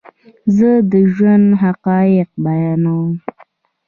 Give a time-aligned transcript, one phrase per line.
[0.57, 3.09] زه دژوند حقایق بیانوم